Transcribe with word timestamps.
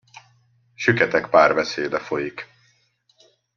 Süketek 0.77 1.29
párbeszéde 1.29 1.99
folyik. 1.99 2.47